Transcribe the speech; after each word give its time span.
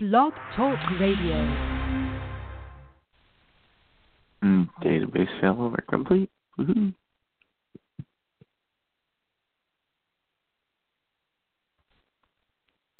Blog 0.00 0.32
Talk 0.54 0.78
Radio. 1.00 1.34
Mm, 4.44 4.68
database 4.80 5.40
failover 5.40 5.84
complete. 5.88 6.30
Woohoo. 6.56 6.94